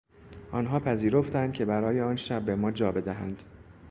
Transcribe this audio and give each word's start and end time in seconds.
آنها 0.51 0.79
پذیرفتند 0.79 1.53
که 1.53 1.65
برای 1.65 2.01
آنشب 2.01 2.45
به 2.45 2.55
ما 2.55 2.71
جا 2.71 2.91
بدهند. 2.91 3.43